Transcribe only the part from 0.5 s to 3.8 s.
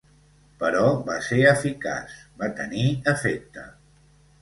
Però va ser eficaç, va tenir efecte.